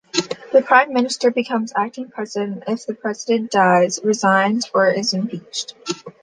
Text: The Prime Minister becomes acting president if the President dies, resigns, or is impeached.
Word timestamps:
The 0.51 0.63
Prime 0.65 0.93
Minister 0.93 1.29
becomes 1.29 1.73
acting 1.77 2.09
president 2.09 2.63
if 2.65 2.87
the 2.87 2.95
President 2.95 3.51
dies, 3.51 3.99
resigns, 4.03 4.67
or 4.73 4.89
is 4.89 5.13
impeached. 5.13 5.75